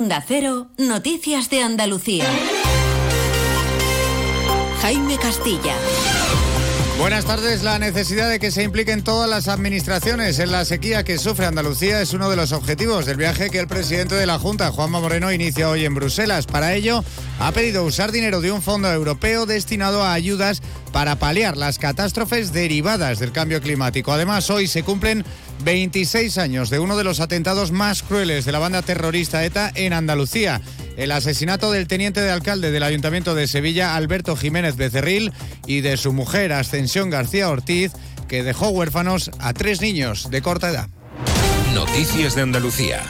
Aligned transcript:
Onda 0.00 0.24
Cero, 0.26 0.70
Noticias 0.78 1.50
de 1.50 1.62
Andalucía. 1.62 2.24
Jaime 4.80 5.18
Castilla. 5.18 5.74
Buenas 6.98 7.26
tardes. 7.26 7.62
La 7.62 7.78
necesidad 7.78 8.30
de 8.30 8.38
que 8.38 8.50
se 8.50 8.62
impliquen 8.62 9.04
todas 9.04 9.28
las 9.28 9.48
administraciones 9.48 10.38
en 10.38 10.52
la 10.52 10.64
sequía 10.64 11.04
que 11.04 11.18
sufre 11.18 11.44
Andalucía 11.44 12.00
es 12.00 12.14
uno 12.14 12.30
de 12.30 12.36
los 12.36 12.52
objetivos 12.52 13.04
del 13.04 13.18
viaje 13.18 13.50
que 13.50 13.60
el 13.60 13.68
presidente 13.68 14.14
de 14.14 14.24
la 14.24 14.38
Junta, 14.38 14.72
Juanma 14.72 15.00
Moreno, 15.00 15.32
inicia 15.32 15.68
hoy 15.68 15.84
en 15.84 15.94
Bruselas. 15.94 16.46
Para 16.46 16.72
ello, 16.72 17.04
ha 17.40 17.52
pedido 17.52 17.84
usar 17.84 18.12
dinero 18.12 18.40
de 18.40 18.52
un 18.52 18.62
fondo 18.62 18.92
europeo 18.92 19.46
destinado 19.46 20.04
a 20.04 20.12
ayudas 20.12 20.62
para 20.92 21.16
paliar 21.16 21.56
las 21.56 21.78
catástrofes 21.78 22.52
derivadas 22.52 23.18
del 23.18 23.32
cambio 23.32 23.60
climático. 23.60 24.12
Además, 24.12 24.50
hoy 24.50 24.68
se 24.68 24.82
cumplen 24.82 25.24
26 25.64 26.38
años 26.38 26.70
de 26.70 26.78
uno 26.78 26.96
de 26.96 27.04
los 27.04 27.18
atentados 27.18 27.72
más 27.72 28.02
crueles 28.02 28.44
de 28.44 28.52
la 28.52 28.58
banda 28.58 28.82
terrorista 28.82 29.44
ETA 29.44 29.72
en 29.74 29.92
Andalucía 29.92 30.60
el 30.96 31.12
asesinato 31.12 31.72
del 31.72 31.86
teniente 31.86 32.20
de 32.20 32.30
alcalde 32.30 32.70
del 32.70 32.82
Ayuntamiento 32.82 33.34
de 33.34 33.48
Sevilla, 33.48 33.96
Alberto 33.96 34.36
Jiménez 34.36 34.76
Becerril, 34.76 35.32
y 35.66 35.80
de 35.80 35.96
su 35.96 36.12
mujer, 36.12 36.52
Ascensión 36.52 37.08
García 37.08 37.48
Ortiz, 37.48 37.92
que 38.28 38.42
dejó 38.42 38.68
huérfanos 38.68 39.30
a 39.38 39.54
tres 39.54 39.80
niños 39.80 40.30
de 40.30 40.42
corta 40.42 40.68
edad. 40.68 40.88
Noticias 41.74 42.34
de 42.34 42.42
Andalucía. 42.42 43.02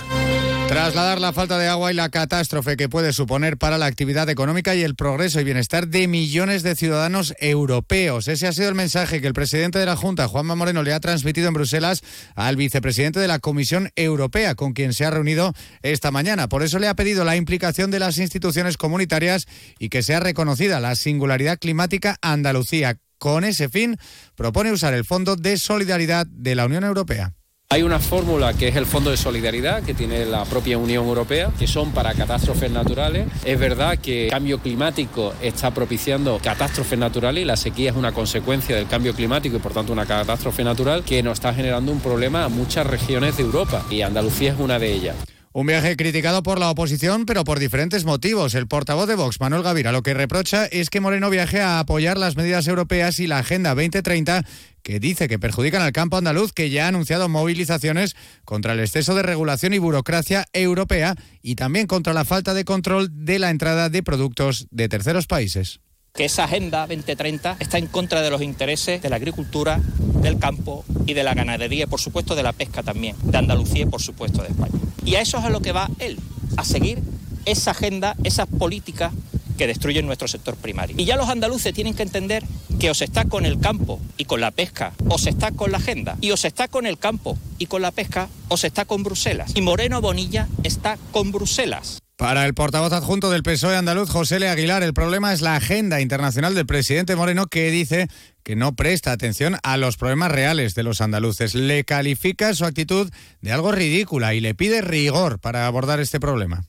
Trasladar 0.71 1.21
la 1.21 1.33
falta 1.33 1.59
de 1.59 1.67
agua 1.67 1.91
y 1.91 1.97
la 1.97 2.11
catástrofe 2.11 2.77
que 2.77 2.89
puede 2.89 3.13
suponer 3.13 3.59
para 3.59 3.77
la 3.77 3.87
actividad 3.87 4.29
económica 4.29 4.77
y 4.77 4.83
el 4.83 4.95
progreso 4.95 5.41
y 5.41 5.45
bienestar 5.45 5.89
de 5.89 6.07
millones 6.07 6.63
de 6.63 6.77
ciudadanos 6.77 7.35
europeos. 7.41 8.29
Ese 8.29 8.47
ha 8.47 8.53
sido 8.53 8.69
el 8.69 8.77
mensaje 8.77 9.21
que 9.21 9.27
el 9.27 9.33
presidente 9.33 9.81
de 9.81 9.87
la 9.87 9.97
Junta, 9.97 10.29
Juanma 10.29 10.55
Moreno, 10.55 10.85
le 10.85 10.93
ha 10.93 11.01
transmitido 11.01 11.49
en 11.49 11.55
Bruselas 11.55 12.05
al 12.37 12.55
vicepresidente 12.55 13.19
de 13.19 13.27
la 13.27 13.41
Comisión 13.41 13.91
Europea, 13.97 14.55
con 14.55 14.73
quien 14.73 14.95
se 14.95 15.05
ha 15.05 15.11
reunido 15.11 15.55
esta 15.83 16.13
mañana. 16.13 16.49
Por 16.49 16.63
eso 16.63 16.79
le 16.79 16.87
ha 16.87 16.95
pedido 16.95 17.25
la 17.25 17.35
implicación 17.35 17.91
de 17.91 17.99
las 17.99 18.19
instituciones 18.19 18.77
comunitarias 18.77 19.49
y 19.81 19.89
que 19.89 20.05
sea 20.05 20.21
reconocida 20.21 20.79
la 20.79 20.95
singularidad 20.95 21.59
climática 21.59 22.17
Andalucía. 22.23 22.97
Con 23.19 23.43
ese 23.43 23.69
fin, 23.69 23.97
propone 24.37 24.71
usar 24.71 24.95
el 24.95 25.05
Fondo 25.05 25.35
de 25.35 25.59
Solidaridad 25.59 26.29
de 26.29 26.55
la 26.55 26.67
Unión 26.67 26.85
Europea. 26.85 27.35
Hay 27.73 27.85
una 27.85 28.01
fórmula 28.01 28.53
que 28.53 28.67
es 28.67 28.75
el 28.75 28.85
Fondo 28.85 29.13
de 29.13 29.17
Solidaridad 29.17 29.85
que 29.85 29.95
tiene 29.95 30.27
la 30.27 30.45
propia 30.45 30.77
Unión 30.77 31.07
Europea, 31.07 31.53
que 31.57 31.69
son 31.69 31.93
para 31.93 32.13
catástrofes 32.15 32.69
naturales. 32.69 33.29
Es 33.45 33.61
verdad 33.61 33.97
que 33.97 34.25
el 34.25 34.31
cambio 34.33 34.59
climático 34.59 35.35
está 35.41 35.73
propiciando 35.73 36.41
catástrofes 36.43 36.99
naturales 36.99 37.43
y 37.43 37.45
la 37.45 37.57
sequía 37.57 37.91
es 37.91 37.97
una 37.97 38.11
consecuencia 38.11 38.75
del 38.75 38.89
cambio 38.89 39.15
climático 39.15 39.55
y 39.55 39.61
por 39.61 39.73
tanto 39.73 39.93
una 39.93 40.05
catástrofe 40.05 40.65
natural 40.65 41.05
que 41.05 41.23
nos 41.23 41.35
está 41.35 41.55
generando 41.55 41.93
un 41.93 42.01
problema 42.01 42.43
a 42.43 42.49
muchas 42.49 42.85
regiones 42.89 43.37
de 43.37 43.45
Europa 43.45 43.87
y 43.89 44.03
Andalucía 44.03 44.51
es 44.51 44.59
una 44.59 44.81
de 44.81 44.93
ellas. 44.93 45.30
Un 45.53 45.67
viaje 45.67 45.97
criticado 45.97 46.45
por 46.45 46.61
la 46.61 46.71
oposición, 46.71 47.27
pero 47.27 47.43
por 47.43 47.59
diferentes 47.59 48.05
motivos. 48.05 48.55
El 48.55 48.69
portavoz 48.69 49.09
de 49.09 49.17
Vox, 49.17 49.41
Manuel 49.41 49.65
Gavira, 49.65 49.91
lo 49.91 50.05
que 50.05 50.15
reprocha 50.15 50.67
es 50.67 50.91
que 50.91 51.01
Moreno 51.01 51.29
viaje 51.29 51.61
a 51.61 51.81
apoyar 51.81 52.19
las 52.19 52.37
medidas 52.37 52.69
europeas 52.69 53.19
y 53.19 53.27
la 53.27 53.39
Agenda 53.39 53.75
2030 53.75 54.45
que 54.85 55.01
dice 55.01 55.27
que 55.27 55.41
perjudican 55.41 55.83
al 55.83 55.91
campo 55.91 56.17
andaluz, 56.17 56.53
que 56.53 56.71
ya 56.71 56.85
ha 56.85 56.89
anunciado 56.89 57.29
movilizaciones 57.29 58.15
contra 58.45 58.75
el 58.75 58.81
exceso 58.81 59.17
de 59.17 59.25
regulación 59.25 59.75
y 59.75 59.79
burocracia 59.79 60.47
europea 60.53 61.17
y 61.43 61.57
también 61.57 61.89
contra 61.89 62.13
la 62.13 62.25
falta 62.25 62.55
de 62.55 62.65
control 62.65 63.09
de 63.11 63.41
la 63.41 63.51
entrada 63.51 63.89
de 63.89 64.05
productos 64.05 64.69
de 64.71 64.89
terceros 64.89 65.27
países 65.27 65.81
que 66.15 66.25
esa 66.25 66.43
Agenda 66.45 66.81
2030 66.81 67.57
está 67.61 67.79
en 67.79 67.87
contra 67.87 68.21
de 68.21 68.31
los 68.31 68.43
intereses 68.43 69.01
de 69.01 69.09
la 69.09 69.17
agricultura, 69.17 69.81
del 70.23 70.39
campo 70.41 70.85
y 71.07 71.15
de 71.15 71.23
la 71.23 71.35
ganadería 71.35 71.85
y 71.85 71.87
por 71.87 72.01
supuesto 72.01 72.35
de 72.35 72.43
la 72.43 72.53
pesca 72.53 72.83
también, 72.83 73.15
de 73.23 73.39
Andalucía 73.39 73.83
y 73.83 73.87
por 73.87 74.03
supuesto 74.03 74.43
de 74.43 74.49
España. 74.49 74.90
Y 75.05 75.15
a 75.17 75.21
eso 75.21 75.39
es 75.39 75.45
a 75.45 75.51
lo 75.51 75.61
que 75.61 75.73
va 75.73 75.91
él, 75.99 76.19
a 76.57 76.65
seguir 76.65 77.03
esa 77.47 77.73
agenda, 77.73 78.17
esas 78.25 78.47
políticas 78.47 79.13
que 79.59 79.67
destruyen 79.67 80.07
nuestro 80.07 80.27
sector 80.27 80.57
primario. 80.57 80.97
Y 80.99 81.05
ya 81.05 81.17
los 81.17 81.29
andaluces 81.29 81.75
tienen 81.75 81.95
que 81.95 82.03
entender 82.03 82.45
que 82.79 82.91
o 82.91 82.95
se 82.95 83.05
está 83.05 83.27
con 83.27 83.45
el 83.45 83.61
campo 83.61 84.01
y 84.17 84.25
con 84.25 84.41
la 84.41 84.51
pesca, 84.51 84.95
o 85.09 85.19
se 85.19 85.31
está 85.31 85.53
con 85.53 85.71
la 85.71 85.79
agenda, 85.79 86.17
y 86.23 86.31
o 86.31 86.37
se 86.39 86.49
está 86.49 86.67
con 86.67 86.87
el 86.87 86.99
campo 86.99 87.37
y 87.59 87.67
con 87.67 87.83
la 87.83 87.91
pesca, 87.91 88.31
o 88.49 88.57
se 88.57 88.69
está 88.69 88.87
con 88.87 89.03
Bruselas. 89.03 89.53
Y 89.55 89.61
Moreno 89.61 90.01
Bonilla 90.01 90.49
está 90.63 90.97
con 91.13 91.31
Bruselas. 91.31 92.00
Para 92.21 92.45
el 92.45 92.53
portavoz 92.53 92.93
adjunto 92.93 93.31
del 93.31 93.43
PSOE 93.43 93.77
andaluz, 93.77 94.11
José 94.11 94.39
Le 94.39 94.51
Aguilar, 94.51 94.83
el 94.83 94.93
problema 94.93 95.33
es 95.33 95.41
la 95.41 95.57
agenda 95.57 96.03
internacional 96.03 96.55
del 96.55 96.67
presidente 96.67 97.17
Moreno 97.17 97.47
que 97.47 97.71
dice 97.71 98.09
que 98.43 98.57
no 98.57 98.77
presta 98.77 99.13
atención 99.13 99.57
a 99.63 99.79
los 99.79 99.97
problemas 99.97 100.31
reales 100.31 100.75
de 100.75 100.83
los 100.83 101.01
andaluces. 101.01 101.55
Le 101.55 101.83
califica 101.85 102.53
su 102.53 102.67
actitud 102.67 103.11
de 103.41 103.53
algo 103.53 103.73
ridícula 103.73 104.35
y 104.35 104.41
le 104.41 104.55
pide 104.55 104.83
rigor 104.83 105.41
para 105.41 105.67
abordar 105.67 105.99
este 105.99 106.21
problema. 106.21 106.67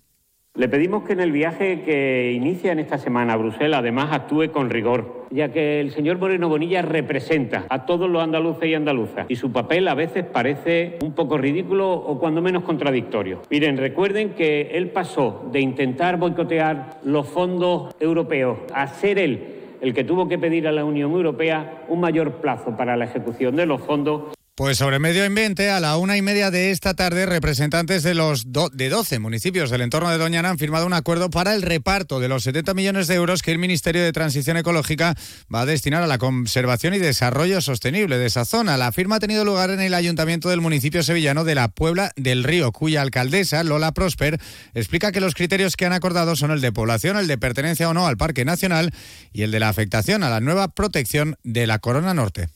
Le 0.53 0.67
pedimos 0.67 1.03
que 1.03 1.13
en 1.13 1.21
el 1.21 1.31
viaje 1.31 1.81
que 1.81 2.33
inicia 2.35 2.73
en 2.73 2.79
esta 2.79 2.97
semana 2.97 3.33
a 3.33 3.37
Bruselas 3.37 3.79
además 3.79 4.09
actúe 4.11 4.51
con 4.51 4.69
rigor, 4.69 5.25
ya 5.31 5.49
que 5.49 5.79
el 5.79 5.91
señor 5.91 6.19
Moreno 6.19 6.49
Bonilla 6.49 6.81
representa 6.81 7.65
a 7.69 7.85
todos 7.85 8.09
los 8.09 8.21
andaluces 8.21 8.69
y 8.69 8.73
andaluzas 8.73 9.27
y 9.29 9.37
su 9.37 9.53
papel 9.53 9.87
a 9.87 9.95
veces 9.95 10.25
parece 10.25 10.99
un 11.01 11.13
poco 11.13 11.37
ridículo 11.37 11.91
o 11.93 12.19
cuando 12.19 12.41
menos 12.41 12.63
contradictorio. 12.63 13.41
Miren, 13.49 13.77
recuerden 13.77 14.31
que 14.31 14.71
él 14.73 14.89
pasó 14.89 15.49
de 15.53 15.61
intentar 15.61 16.17
boicotear 16.17 16.99
los 17.05 17.29
fondos 17.29 17.95
europeos 17.99 18.59
a 18.73 18.87
ser 18.87 19.19
él 19.19 19.39
el 19.81 19.93
que 19.93 20.03
tuvo 20.03 20.27
que 20.27 20.37
pedir 20.37 20.67
a 20.67 20.71
la 20.71 20.85
Unión 20.85 21.11
Europea 21.11 21.85
un 21.87 22.01
mayor 22.01 22.33
plazo 22.33 22.75
para 22.77 22.97
la 22.97 23.05
ejecución 23.05 23.55
de 23.55 23.65
los 23.65 23.81
fondos 23.81 24.33
pues 24.61 24.77
sobre 24.77 24.99
medio 24.99 25.25
ambiente, 25.25 25.71
a 25.71 25.79
la 25.79 25.97
una 25.97 26.17
y 26.17 26.21
media 26.21 26.51
de 26.51 26.69
esta 26.69 26.93
tarde, 26.93 27.25
representantes 27.25 28.03
de 28.03 28.13
los 28.13 28.43
de 28.73 28.89
12 28.89 29.17
municipios 29.17 29.71
del 29.71 29.81
entorno 29.81 30.11
de 30.11 30.19
Doñana 30.19 30.51
han 30.51 30.59
firmado 30.59 30.85
un 30.85 30.93
acuerdo 30.93 31.31
para 31.31 31.55
el 31.55 31.63
reparto 31.63 32.19
de 32.19 32.27
los 32.27 32.43
70 32.43 32.75
millones 32.75 33.07
de 33.07 33.15
euros 33.15 33.41
que 33.41 33.51
el 33.51 33.57
Ministerio 33.57 34.03
de 34.03 34.11
Transición 34.11 34.57
Ecológica 34.57 35.15
va 35.51 35.61
a 35.61 35.65
destinar 35.65 36.03
a 36.03 36.07
la 36.07 36.19
conservación 36.19 36.93
y 36.93 36.99
desarrollo 36.99 37.59
sostenible 37.59 38.19
de 38.19 38.27
esa 38.27 38.45
zona. 38.45 38.77
La 38.77 38.91
firma 38.91 39.15
ha 39.15 39.19
tenido 39.19 39.45
lugar 39.45 39.71
en 39.71 39.81
el 39.81 39.95
ayuntamiento 39.95 40.49
del 40.49 40.61
municipio 40.61 41.01
sevillano 41.01 41.43
de 41.43 41.55
la 41.55 41.69
Puebla 41.69 42.11
del 42.15 42.43
Río, 42.43 42.71
cuya 42.71 43.01
alcaldesa, 43.01 43.63
Lola 43.63 43.93
Prosper, 43.93 44.39
explica 44.75 45.11
que 45.11 45.21
los 45.21 45.33
criterios 45.33 45.75
que 45.75 45.87
han 45.87 45.93
acordado 45.93 46.35
son 46.35 46.51
el 46.51 46.61
de 46.61 46.71
población, 46.71 47.17
el 47.17 47.25
de 47.25 47.39
pertenencia 47.39 47.89
o 47.89 47.95
no 47.95 48.05
al 48.05 48.17
Parque 48.17 48.45
Nacional 48.45 48.93
y 49.33 49.41
el 49.41 49.49
de 49.49 49.59
la 49.59 49.69
afectación 49.69 50.23
a 50.23 50.29
la 50.29 50.39
nueva 50.39 50.67
protección 50.67 51.35
de 51.43 51.65
la 51.65 51.79
Corona 51.79 52.13
Norte. 52.13 52.49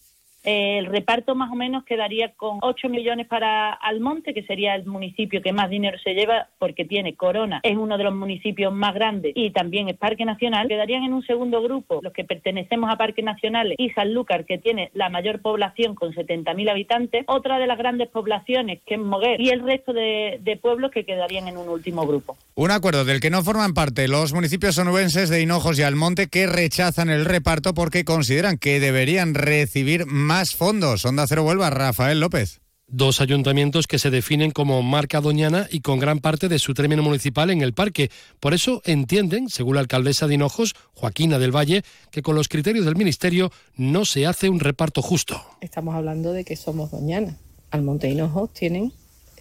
El 0.45 0.85
reparto 0.85 1.33
más 1.33 1.51
o 1.51 1.55
menos 1.55 1.83
quedaría 1.85 2.33
con 2.33 2.59
8 2.61 2.87
millones 2.89 3.27
para 3.27 3.73
Almonte, 3.73 4.33
que 4.33 4.43
sería 4.43 4.75
el 4.75 4.85
municipio 4.85 5.41
que 5.41 5.53
más 5.53 5.69
dinero 5.69 5.97
se 6.03 6.13
lleva 6.13 6.49
porque 6.59 6.85
tiene 6.85 7.15
Corona, 7.15 7.61
es 7.63 7.75
uno 7.75 7.97
de 7.97 8.03
los 8.03 8.13
municipios 8.13 8.71
más 8.73 8.93
grandes 8.93 9.33
y 9.35 9.49
también 9.51 9.89
es 9.89 9.97
Parque 9.97 10.23
Nacional. 10.23 10.67
Quedarían 10.67 11.03
en 11.03 11.13
un 11.13 11.25
segundo 11.25 11.61
grupo 11.63 11.99
los 12.03 12.13
que 12.13 12.23
pertenecemos 12.23 12.91
a 12.91 12.97
Parques 12.97 13.25
Nacionales 13.25 13.75
y 13.79 13.89
Sanlúcar, 13.91 14.45
que 14.45 14.57
tiene 14.57 14.91
la 14.93 15.09
mayor 15.09 15.41
población 15.41 15.95
con 15.95 16.13
70.000 16.13 16.69
habitantes, 16.69 17.23
otra 17.27 17.57
de 17.57 17.67
las 17.67 17.77
grandes 17.77 18.09
poblaciones 18.09 18.79
que 18.85 18.95
es 18.95 18.99
Moguer 18.99 19.41
y 19.41 19.49
el 19.49 19.61
resto 19.61 19.93
de, 19.93 20.59
pueblos 20.61 20.91
que 20.91 21.05
quedarían 21.05 21.47
en 21.47 21.57
un 21.57 21.69
último 21.69 22.07
grupo. 22.07 22.37
Un 22.55 22.71
acuerdo 22.71 23.03
del 23.03 23.19
que 23.19 23.29
no 23.29 23.43
forman 23.43 23.73
parte 23.73 24.07
los 24.07 24.33
municipios 24.33 24.77
onubenses 24.77 25.29
de 25.29 25.41
Hinojos 25.41 25.77
y 25.77 25.83
Almonte 25.83 26.27
que 26.27 26.47
rechazan 26.47 27.09
el 27.09 27.25
reparto 27.25 27.73
porque 27.73 28.05
consideran 28.05 28.57
que 28.57 28.79
deberían 28.79 29.33
recibir 29.33 30.05
más 30.05 30.34
más 30.35 30.53
fondos. 30.53 31.05
Onda 31.05 31.25
Cero 31.27 31.45
Huelva, 31.45 31.69
Rafael 31.69 32.19
López. 32.19 32.59
Dos 32.89 33.21
ayuntamientos 33.21 33.87
que 33.87 33.99
se 33.99 34.09
definen 34.09 34.51
como 34.51 34.81
marca 34.81 35.21
doñana 35.21 35.65
y 35.71 35.79
con 35.79 35.97
gran 35.97 36.19
parte 36.19 36.49
de 36.49 36.59
su 36.59 36.73
término 36.73 37.01
municipal 37.03 37.51
en 37.51 37.61
el 37.61 37.73
parque. 37.73 38.11
Por 38.41 38.53
eso 38.53 38.81
entienden, 38.83 39.47
según 39.47 39.75
la 39.75 39.79
alcaldesa 39.79 40.27
de 40.27 40.33
Hinojos, 40.33 40.75
Joaquina 40.93 41.39
del 41.39 41.55
Valle, 41.55 41.83
que 42.11 42.21
con 42.21 42.35
los 42.35 42.49
criterios 42.49 42.83
del 42.83 42.97
Ministerio 42.97 43.49
no 43.77 44.03
se 44.03 44.27
hace 44.27 44.49
un 44.49 44.59
reparto 44.59 45.01
justo. 45.01 45.41
Estamos 45.61 45.95
hablando 45.95 46.33
de 46.33 46.43
que 46.43 46.57
somos 46.57 46.91
doñana. 46.91 47.37
Almonte 47.71 48.09
y 48.09 48.11
Hinojos 48.11 48.51
tienen 48.51 48.91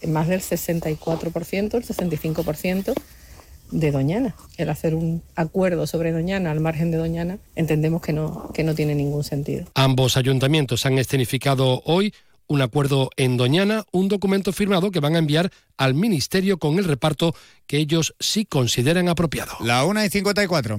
más 0.06 0.28
del 0.28 0.42
64%, 0.42 1.74
el 1.74 1.84
65% 1.84 2.94
de 3.74 3.90
Doñana. 3.90 4.34
El 4.56 4.70
hacer 4.70 4.94
un 4.94 5.22
acuerdo 5.34 5.86
sobre 5.86 6.12
Doñana 6.12 6.50
al 6.50 6.60
margen 6.60 6.90
de 6.90 6.96
Doñana 6.96 7.38
entendemos 7.56 8.00
que 8.00 8.12
no, 8.12 8.50
que 8.54 8.64
no 8.64 8.74
tiene 8.74 8.94
ningún 8.94 9.24
sentido. 9.24 9.66
Ambos 9.74 10.16
ayuntamientos 10.16 10.86
han 10.86 10.98
escenificado 10.98 11.82
hoy 11.84 12.14
un 12.46 12.62
acuerdo 12.62 13.10
en 13.16 13.36
Doñana, 13.36 13.84
un 13.90 14.08
documento 14.08 14.52
firmado 14.52 14.90
que 14.90 15.00
van 15.00 15.16
a 15.16 15.18
enviar 15.18 15.50
al 15.76 15.94
Ministerio 15.94 16.58
con 16.58 16.78
el 16.78 16.84
reparto 16.84 17.34
que 17.66 17.78
ellos 17.78 18.14
sí 18.20 18.44
consideran 18.44 19.08
apropiado. 19.08 19.52
La 19.60 19.84
1 19.84 20.04
y 20.04 20.10
54. 20.10 20.78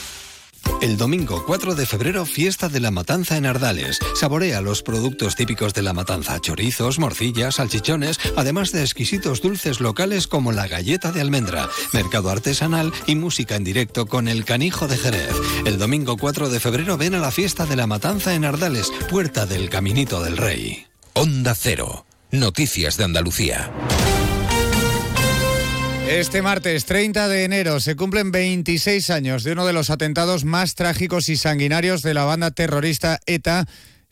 El 0.81 0.97
domingo 0.97 1.43
4 1.45 1.75
de 1.75 1.85
febrero, 1.85 2.25
fiesta 2.25 2.67
de 2.67 2.79
la 2.79 2.89
matanza 2.89 3.37
en 3.37 3.45
Ardales. 3.45 3.99
Saborea 4.15 4.61
los 4.61 4.81
productos 4.81 5.35
típicos 5.35 5.75
de 5.75 5.83
la 5.83 5.93
matanza, 5.93 6.39
chorizos, 6.39 6.97
morcillas, 6.97 7.55
salchichones, 7.55 8.19
además 8.35 8.71
de 8.71 8.81
exquisitos 8.81 9.43
dulces 9.43 9.79
locales 9.79 10.25
como 10.25 10.51
la 10.51 10.67
galleta 10.67 11.11
de 11.11 11.21
almendra, 11.21 11.69
mercado 11.93 12.31
artesanal 12.31 12.91
y 13.05 13.13
música 13.13 13.55
en 13.55 13.63
directo 13.63 14.07
con 14.07 14.27
el 14.27 14.43
canijo 14.43 14.87
de 14.87 14.97
Jerez. 14.97 15.35
El 15.67 15.77
domingo 15.77 16.17
4 16.17 16.49
de 16.49 16.59
febrero 16.59 16.97
ven 16.97 17.13
a 17.13 17.19
la 17.19 17.29
fiesta 17.29 17.67
de 17.67 17.75
la 17.75 17.85
matanza 17.85 18.33
en 18.33 18.43
Ardales, 18.43 18.91
puerta 19.07 19.45
del 19.45 19.69
Caminito 19.69 20.23
del 20.23 20.35
Rey. 20.35 20.87
Onda 21.13 21.53
Cero. 21.53 22.07
Noticias 22.31 22.97
de 22.97 23.03
Andalucía. 23.03 23.71
Este 26.11 26.41
martes 26.41 26.83
30 26.83 27.29
de 27.29 27.45
enero 27.45 27.79
se 27.79 27.95
cumplen 27.95 28.31
26 28.31 29.09
años 29.11 29.45
de 29.45 29.53
uno 29.53 29.65
de 29.65 29.71
los 29.71 29.89
atentados 29.89 30.43
más 30.43 30.75
trágicos 30.75 31.29
y 31.29 31.37
sanguinarios 31.37 32.01
de 32.01 32.13
la 32.13 32.25
banda 32.25 32.51
terrorista 32.51 33.21
ETA 33.25 33.65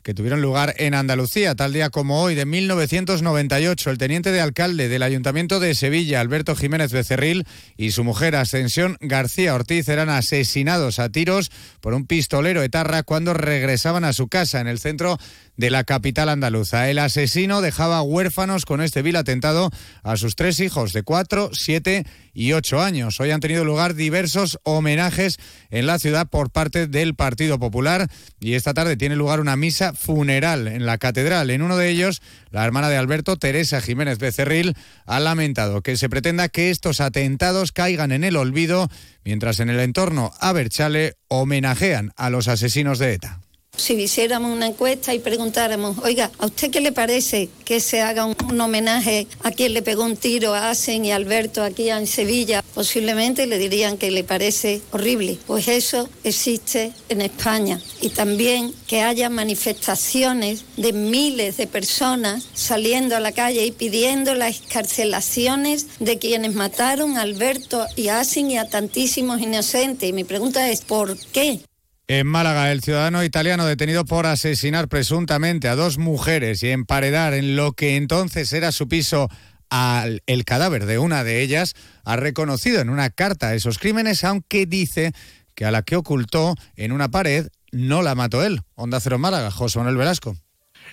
que 0.03 0.13
tuvieron 0.13 0.41
lugar 0.41 0.73
en 0.77 0.93
Andalucía, 0.93 1.55
tal 1.55 1.73
día 1.73 1.89
como 1.89 2.21
hoy 2.21 2.35
de 2.35 2.45
1998. 2.45 3.89
El 3.89 3.97
teniente 3.97 4.31
de 4.31 4.41
alcalde 4.41 4.87
del 4.87 5.03
Ayuntamiento 5.03 5.59
de 5.59 5.75
Sevilla, 5.75 6.21
Alberto 6.21 6.55
Jiménez 6.55 6.91
Becerril, 6.91 7.45
y 7.75 7.91
su 7.91 8.03
mujer 8.03 8.35
Ascensión 8.35 8.97
García 9.01 9.53
Ortiz 9.53 9.89
eran 9.89 10.09
asesinados 10.09 10.99
a 10.99 11.09
tiros 11.09 11.51
por 11.81 11.93
un 11.93 12.05
pistolero 12.05 12.63
etarra 12.63 13.03
cuando 13.03 13.33
regresaban 13.33 14.05
a 14.05 14.13
su 14.13 14.27
casa 14.27 14.61
en 14.61 14.67
el 14.67 14.79
centro 14.79 15.17
de 15.57 15.69
la 15.69 15.83
capital 15.83 16.29
andaluza. 16.29 16.89
El 16.89 16.99
asesino 16.99 17.61
dejaba 17.61 18.01
huérfanos 18.01 18.63
con 18.63 18.81
este 18.81 19.01
vil 19.01 19.17
atentado 19.17 19.69
a 20.03 20.15
sus 20.15 20.37
tres 20.37 20.61
hijos 20.61 20.93
de 20.93 21.03
cuatro, 21.03 21.49
siete 21.51 22.05
y 22.33 22.53
ocho 22.53 22.81
años. 22.81 23.19
Hoy 23.19 23.31
han 23.31 23.41
tenido 23.41 23.65
lugar 23.65 23.95
diversos 23.95 24.57
homenajes 24.63 25.37
en 25.69 25.85
la 25.85 25.99
ciudad 25.99 26.29
por 26.29 26.49
parte 26.49 26.87
del 26.87 27.13
Partido 27.13 27.59
Popular 27.59 28.09
y 28.39 28.53
esta 28.53 28.73
tarde 28.73 28.95
tiene 28.95 29.17
lugar 29.17 29.41
una 29.41 29.57
misa 29.57 29.88
funeral 29.93 30.67
en 30.67 30.85
la 30.85 30.97
catedral. 30.97 31.49
En 31.49 31.61
uno 31.61 31.77
de 31.77 31.89
ellos, 31.89 32.21
la 32.51 32.65
hermana 32.65 32.89
de 32.89 32.97
Alberto, 32.97 33.37
Teresa 33.37 33.81
Jiménez 33.81 34.17
Becerril, 34.19 34.75
ha 35.05 35.19
lamentado 35.19 35.81
que 35.81 35.97
se 35.97 36.09
pretenda 36.09 36.49
que 36.49 36.69
estos 36.69 37.01
atentados 37.01 37.71
caigan 37.71 38.11
en 38.11 38.23
el 38.23 38.35
olvido, 38.35 38.89
mientras 39.23 39.59
en 39.59 39.69
el 39.69 39.79
entorno 39.79 40.31
a 40.39 40.53
Berchale 40.53 41.15
homenajean 41.27 42.11
a 42.15 42.29
los 42.29 42.47
asesinos 42.47 42.99
de 42.99 43.13
ETA. 43.13 43.41
Si 43.79 43.93
hiciéramos 43.93 44.51
una 44.51 44.67
encuesta 44.67 45.13
y 45.13 45.19
preguntáramos, 45.19 45.97
oiga, 46.03 46.29
¿a 46.37 46.47
usted 46.47 46.69
qué 46.69 46.81
le 46.81 46.91
parece 46.91 47.49
que 47.63 47.79
se 47.79 48.01
haga 48.01 48.25
un, 48.25 48.61
homenaje 48.61 49.25
a 49.41 49.51
quien 49.51 49.73
le 49.73 49.81
pegó 49.81 50.03
un 50.03 50.17
tiro 50.17 50.53
a 50.53 50.69
Asen 50.69 51.05
y 51.05 51.11
Alberto 51.11 51.63
aquí 51.63 51.89
en 51.89 52.05
Sevilla? 52.05 52.61
Posiblemente 52.75 53.47
le 53.47 53.57
dirían 53.57 53.97
que 53.97 54.11
le 54.11 54.25
parece 54.25 54.81
horrible. 54.91 55.39
Pues 55.47 55.69
eso 55.69 56.09
existe 56.25 56.91
en 57.07 57.21
España. 57.21 57.81
Y 58.01 58.09
también 58.09 58.73
que 58.85 59.01
haya 59.01 59.29
manifestaciones 59.29 60.65
de 60.75 60.91
miles 60.91 61.55
de 61.55 61.65
personas 61.65 62.47
saliendo 62.53 63.15
a 63.15 63.21
la 63.21 63.31
calle 63.31 63.65
y 63.65 63.71
pidiendo 63.71 64.35
las 64.35 64.57
escarcelaciones 64.57 65.87
de 65.99 66.19
quienes 66.19 66.53
mataron 66.53 67.17
a 67.17 67.21
Alberto 67.21 67.85
y 67.95 68.09
a 68.09 68.21
y 68.35 68.57
a 68.57 68.67
tantísimos 68.67 69.41
inocentes. 69.41 70.09
Y 70.09 70.13
mi 70.13 70.25
pregunta 70.25 70.69
es, 70.69 70.81
¿por 70.81 71.17
qué? 71.31 71.61
En 72.11 72.25
Málaga, 72.25 72.71
el 72.71 72.81
ciudadano 72.81 73.23
italiano 73.23 73.67
detenido 73.67 74.03
por 74.03 74.25
asesinar 74.25 74.87
presuntamente 74.87 75.67
a 75.67 75.75
dos 75.75 75.99
mujeres 75.99 76.63
y 76.63 76.69
emparedar 76.69 77.35
en 77.35 77.55
lo 77.55 77.73
que 77.73 77.97
entonces 77.97 78.51
era 78.51 78.71
su 78.71 78.87
piso 78.87 79.29
al 79.69 80.23
el 80.25 80.43
cadáver 80.43 80.87
de 80.87 80.97
una 80.97 81.23
de 81.23 81.43
ellas, 81.43 81.75
ha 82.03 82.15
reconocido 82.15 82.81
en 82.81 82.89
una 82.89 83.11
carta 83.11 83.53
esos 83.53 83.77
crímenes, 83.77 84.23
aunque 84.23 84.65
dice 84.65 85.11
que 85.53 85.65
a 85.65 85.71
la 85.71 85.83
que 85.83 85.97
ocultó 85.97 86.55
en 86.75 86.93
una 86.93 87.11
pared 87.11 87.49
no 87.71 88.01
la 88.01 88.15
mató 88.15 88.43
él. 88.43 88.61
Onda 88.73 88.99
Cero 88.99 89.19
Málaga, 89.19 89.51
José 89.51 89.77
Manuel 89.77 89.97
Velasco. 89.97 90.35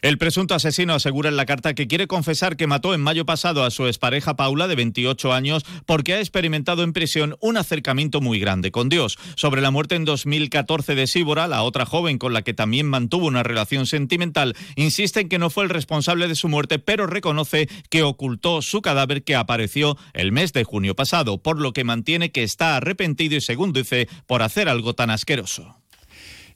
El 0.02 0.18
presunto 0.18 0.54
asesino 0.54 0.94
asegura 0.94 1.28
en 1.28 1.36
la 1.36 1.46
carta 1.46 1.74
que 1.74 1.86
quiere 1.86 2.06
confesar 2.06 2.56
que 2.56 2.66
mató 2.66 2.94
en 2.94 3.00
mayo 3.00 3.24
pasado 3.24 3.64
a 3.64 3.70
su 3.70 3.86
expareja 3.86 4.36
Paula, 4.36 4.68
de 4.68 4.76
28 4.76 5.32
años, 5.32 5.64
porque 5.86 6.14
ha 6.14 6.20
experimentado 6.20 6.82
en 6.82 6.92
prisión 6.92 7.36
un 7.40 7.56
acercamiento 7.56 8.20
muy 8.20 8.38
grande 8.38 8.70
con 8.70 8.88
Dios. 8.88 9.18
Sobre 9.36 9.62
la 9.62 9.70
muerte 9.70 9.94
en 9.94 10.04
2014 10.04 10.94
de 10.94 11.06
Síbora, 11.06 11.46
la 11.48 11.62
otra 11.62 11.86
joven 11.86 12.18
con 12.18 12.32
la 12.32 12.42
que 12.42 12.54
también 12.54 12.86
mantuvo 12.86 13.26
una 13.26 13.42
relación 13.42 13.86
sentimental, 13.86 14.54
insiste 14.76 15.20
en 15.20 15.28
que 15.28 15.38
no 15.38 15.50
fue 15.50 15.64
el 15.64 15.70
responsable 15.70 16.28
de 16.28 16.34
su 16.34 16.48
muerte, 16.48 16.78
pero 16.78 17.06
reconoce 17.06 17.68
que 17.90 18.02
ocultó 18.02 18.62
su 18.62 18.82
cadáver 18.82 19.24
que 19.24 19.36
apareció 19.36 19.96
el 20.12 20.32
mes 20.32 20.52
de 20.52 20.64
junio 20.64 20.94
pasado, 20.94 21.42
por 21.42 21.58
lo 21.58 21.72
que 21.72 21.84
mantiene 21.84 22.32
que 22.32 22.42
está 22.42 22.76
arrepentido 22.76 23.36
y, 23.36 23.40
según 23.40 23.72
dice, 23.72 24.08
por 24.26 24.42
hacer 24.42 24.68
algo 24.68 24.94
tan 24.94 25.10
asqueroso. 25.10 25.76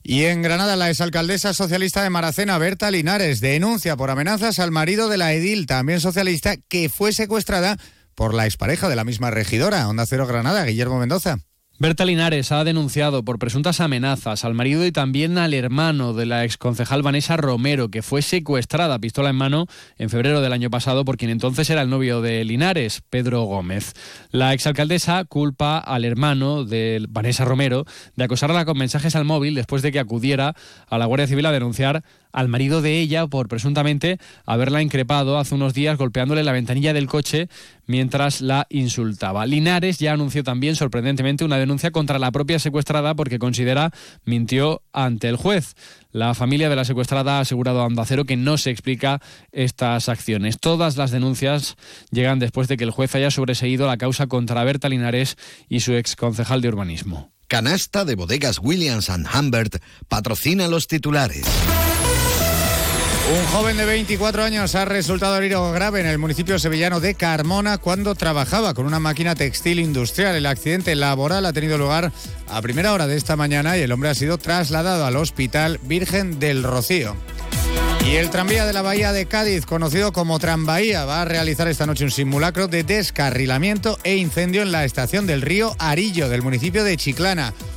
Y 0.03 0.25
en 0.25 0.43
Granada, 0.43 0.77
la 0.77 0.89
exalcaldesa 0.89 1.53
socialista 1.53 2.03
de 2.03 2.11
Maracena, 2.11 2.57
Berta 2.59 2.91
Linares, 2.91 3.41
denuncia 3.41 3.97
por 3.97 4.11
amenazas 4.11 4.59
al 4.59 4.71
marido 4.71 5.09
de 5.09 5.19
la 5.19 5.33
edil, 5.33 5.67
también 5.67 6.01
socialista, 6.01 6.57
que 6.57 6.89
fue 6.89 7.13
secuestrada 7.13 7.77
por 8.15 8.33
la 8.35 8.47
expareja 8.47 8.89
de 8.89 8.97
la 8.97 9.05
misma 9.05 9.31
regidora, 9.31 9.89
Onda 9.89 10.07
Cero 10.07 10.27
Granada, 10.27 10.65
Guillermo 10.65 10.99
Mendoza. 10.99 11.39
Berta 11.83 12.05
Linares 12.05 12.53
ha 12.53 12.63
denunciado 12.63 13.25
por 13.25 13.39
presuntas 13.39 13.81
amenazas 13.81 14.45
al 14.45 14.53
marido 14.53 14.85
y 14.85 14.93
también 14.93 15.39
al 15.39 15.55
hermano 15.55 16.13
de 16.13 16.27
la 16.27 16.45
exconcejal 16.45 17.01
Vanessa 17.01 17.39
Romero, 17.39 17.89
que 17.89 18.03
fue 18.03 18.21
secuestrada 18.21 18.99
pistola 18.99 19.31
en 19.31 19.37
mano 19.37 19.67
en 19.97 20.11
febrero 20.11 20.43
del 20.43 20.53
año 20.53 20.69
pasado 20.69 21.07
por 21.07 21.17
quien 21.17 21.31
entonces 21.31 21.71
era 21.71 21.81
el 21.81 21.89
novio 21.89 22.21
de 22.21 22.45
Linares, 22.45 23.01
Pedro 23.09 23.45
Gómez. 23.45 23.95
La 24.31 24.53
exalcaldesa 24.53 25.25
culpa 25.25 25.79
al 25.79 26.05
hermano 26.05 26.67
de 26.67 27.03
Vanessa 27.09 27.47
Romero 27.47 27.87
de 28.15 28.25
acosarla 28.25 28.67
con 28.67 28.77
mensajes 28.77 29.17
al 29.17 29.25
móvil 29.25 29.55
después 29.55 29.81
de 29.81 29.91
que 29.91 30.01
acudiera 30.01 30.55
a 30.87 30.99
la 30.99 31.07
Guardia 31.07 31.29
Civil 31.29 31.47
a 31.47 31.53
denunciar 31.53 32.05
al 32.33 32.49
marido 32.49 32.83
de 32.83 33.01
ella 33.01 33.27
por 33.27 33.49
presuntamente 33.49 34.19
haberla 34.47 34.83
increpado 34.83 35.39
hace 35.39 35.55
unos 35.55 35.75
días 35.75 35.99
golpeándole 35.99 36.45
la 36.45 36.53
ventanilla 36.53 36.93
del 36.93 37.07
coche 37.07 37.49
mientras 37.87 38.41
la 38.41 38.67
insultaba. 38.71 39.47
Linares 39.47 39.99
ya 39.99 40.13
anunció 40.13 40.45
también 40.45 40.77
sorprendentemente 40.77 41.45
una 41.45 41.59
denuncia 41.59 41.91
contra 41.91 42.19
la 42.19 42.31
propia 42.31 42.59
secuestrada 42.59 43.15
porque 43.15 43.39
considera 43.39 43.91
mintió 44.25 44.83
ante 44.93 45.29
el 45.29 45.37
juez. 45.37 45.75
La 46.13 46.35
familia 46.35 46.69
de 46.69 46.77
la 46.77 46.85
secuestrada 46.85 47.39
ha 47.39 47.41
asegurado 47.41 47.83
a 47.83 47.87
Andacero 47.87 48.25
que 48.25 48.37
no 48.37 48.59
se 48.59 48.71
explica 48.71 49.21
estas 49.53 50.09
acciones. 50.09 50.59
Todas 50.59 50.97
las 50.97 51.11
denuncias 51.11 51.77
llegan 52.11 52.39
después 52.39 52.69
de 52.69 52.77
que 52.77 52.85
el 52.85 52.91
juez 52.91 53.15
haya 53.15 53.31
sobreseído 53.31 53.87
la 53.87 53.97
causa 53.97 54.27
contra 54.27 54.65
Berta 54.65 54.89
Linares 54.89 55.37
y 55.69 55.81
su 55.81 55.93
exconcejal 55.95 56.61
de 56.61 56.69
urbanismo. 56.69 57.33
Canasta 57.49 58.05
de 58.05 58.15
bodegas 58.15 58.61
Williams⁇ 58.63 59.11
Humbert 59.35 59.83
patrocina 60.09 60.69
los 60.69 60.87
titulares. 60.87 61.45
Un 63.31 63.47
joven 63.47 63.77
de 63.77 63.85
24 63.85 64.43
años 64.43 64.75
ha 64.75 64.85
resultado 64.85 65.37
herido 65.37 65.71
grave 65.71 66.01
en 66.01 66.07
el 66.07 66.19
municipio 66.19 66.59
sevillano 66.59 66.99
de 66.99 67.15
Carmona 67.15 67.79
cuando 67.79 68.17
trabajaba 68.17 68.75
con 68.75 68.87
una 68.87 68.99
máquina 68.99 69.37
textil 69.37 69.79
industrial. 69.79 70.35
El 70.35 70.47
accidente 70.47 70.97
laboral 70.97 71.47
ha 71.47 71.53
tenido 71.53 71.79
lugar 71.79 72.11
a 72.49 72.61
primera 72.61 72.93
hora 72.93 73.07
de 73.07 73.17
esta 73.17 73.37
mañana 73.37 73.79
y 73.79 73.83
el 73.83 73.93
hombre 73.93 74.09
ha 74.09 74.17
sido 74.17 74.37
trasladado 74.37 75.07
al 75.07 75.15
Hospital 75.15 75.79
Virgen 75.85 76.41
del 76.41 76.65
Rocío. 76.65 77.15
Y 78.05 78.17
el 78.17 78.31
tranvía 78.31 78.65
de 78.67 78.73
la 78.73 78.83
Bahía 78.83 79.13
de 79.13 79.27
Cádiz, 79.27 79.65
conocido 79.65 80.11
como 80.13 80.41
Tranvía, 80.41 81.05
va 81.05 81.23
a 81.23 81.25
realizar 81.25 81.69
esta 81.69 81.87
noche 81.87 82.03
un 82.03 82.11
simulacro 82.11 82.67
de 82.67 82.83
descarrilamiento 82.83 83.97
e 84.03 84.17
incendio 84.17 84.63
en 84.63 84.73
la 84.73 84.85
estación 84.85 85.29
del 85.29 85.43
río 85.43 85.77
Arillo 85.79 86.29
del 86.29 86.43
municipio 86.43 86.83
de 86.83 86.97
Chiclana. 86.97 87.55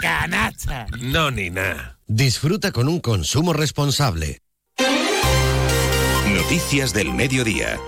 Canasta. 0.00 0.86
No, 1.00 1.30
ni 1.30 1.50
nada. 1.50 1.98
Disfruta 2.06 2.72
con 2.72 2.88
un 2.88 3.00
consumo 3.00 3.52
responsable. 3.52 4.40
Noticias 6.26 6.92
del 6.92 7.12
mediodía. 7.12 7.78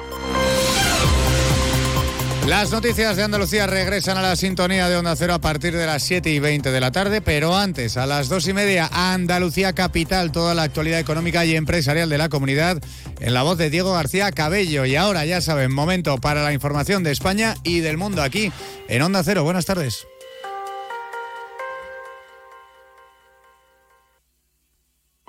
Las 2.46 2.72
noticias 2.72 3.16
de 3.16 3.22
Andalucía 3.22 3.66
regresan 3.66 4.16
a 4.16 4.22
la 4.22 4.34
sintonía 4.34 4.88
de 4.88 4.96
Onda 4.96 5.14
Cero 5.14 5.34
a 5.34 5.40
partir 5.40 5.76
de 5.76 5.86
las 5.86 6.02
7 6.02 6.30
y 6.30 6.40
20 6.40 6.72
de 6.72 6.80
la 6.80 6.90
tarde, 6.90 7.20
pero 7.20 7.56
antes, 7.56 7.96
a 7.96 8.06
las 8.06 8.28
2 8.28 8.48
y 8.48 8.52
media, 8.52 8.88
Andalucía 8.92 9.72
Capital, 9.72 10.32
toda 10.32 10.54
la 10.54 10.64
actualidad 10.64 10.98
económica 10.98 11.44
y 11.44 11.54
empresarial 11.54 12.08
de 12.08 12.18
la 12.18 12.28
comunidad, 12.28 12.82
en 13.20 13.34
la 13.34 13.42
voz 13.42 13.56
de 13.56 13.70
Diego 13.70 13.92
García 13.92 14.32
Cabello. 14.32 14.84
Y 14.84 14.96
ahora, 14.96 15.24
ya 15.26 15.40
saben, 15.40 15.72
momento 15.72 16.18
para 16.18 16.42
la 16.42 16.52
información 16.52 17.04
de 17.04 17.12
España 17.12 17.54
y 17.62 17.80
del 17.80 17.98
mundo 17.98 18.20
aquí 18.20 18.50
en 18.88 19.02
Onda 19.02 19.22
Cero. 19.22 19.44
Buenas 19.44 19.66
tardes. 19.66 20.06